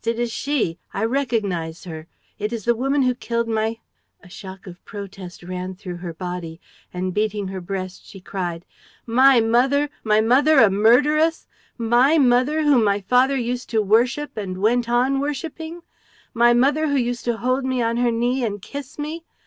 [0.03, 2.07] "It is she I recognize her
[2.39, 3.77] it is the woman who killed my"
[4.23, 6.59] A shock of protest ran through her body;
[6.91, 8.65] and, beating her breast, she cried:
[9.05, 9.91] "My mother!
[10.03, 11.45] My mother a murderess!
[11.77, 15.83] My mother, whom my father used to worship and went on worshiping!
[16.33, 19.23] My mother, who used to hold me on her knee and kiss me!